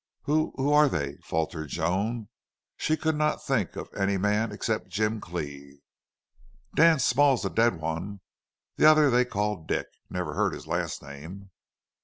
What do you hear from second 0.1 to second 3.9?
"Who who are they?" faltered Joan. She could not think of